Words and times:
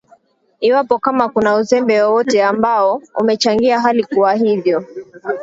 iwapo 0.61 0.95
kama 0.99 1.29
kuna 1.29 1.55
uzembe 1.55 2.01
wowote 2.03 2.43
ambao 2.43 3.01
umechangia 3.15 3.79
hali 3.79 4.03
kuwa 4.03 4.33
hivyo 4.33 4.83